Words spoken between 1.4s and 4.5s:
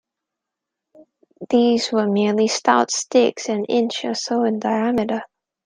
These were merely stout sticks an inch or so